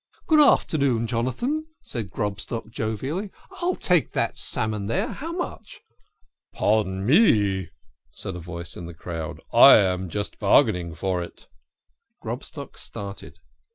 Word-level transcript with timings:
"Good 0.25 0.39
afternoon, 0.39 1.05
Jonathan," 1.05 1.67
said 1.83 2.09
Grobstock 2.09 2.71
jovially," 2.71 3.29
I'll 3.61 3.75
take 3.75 4.13
that 4.13 4.35
salmon 4.35 4.87
there 4.87 5.09
how 5.09 5.31
much? 5.31 5.79
""Pardon 6.55 7.05
me," 7.05 7.69
said 8.09 8.35
a 8.35 8.39
voice 8.39 8.75
in 8.75 8.85
the 8.87 8.95
crowd," 8.95 9.39
I 9.67 9.75
am 9.75 10.09
just 10.09 10.39
bar 10.39 10.63
gaining 10.63 10.95
for 10.95 11.21
it." 11.21 11.45
Grobstock 12.19 12.79
started. 12.79 13.37